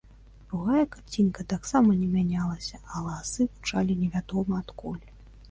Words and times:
Другая 0.51 0.85
карцінка 0.95 1.45
таксама 1.53 1.97
не 1.99 2.07
мянялася, 2.15 2.81
а 2.81 2.85
галасы 2.95 3.47
гучалі 3.53 4.01
невядома 4.03 4.53
адкуль. 4.63 4.99